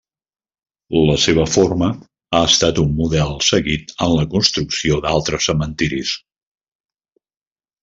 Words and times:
La 1.09 1.17
seva 1.23 1.43
forma 1.55 1.89
ha 2.37 2.41
estat 2.53 2.81
un 2.85 2.95
model 3.01 3.37
seguit 3.49 3.95
en 4.07 4.15
la 4.21 4.25
construcció 4.33 4.99
d'altres 5.07 5.51
cementiris. 5.51 6.17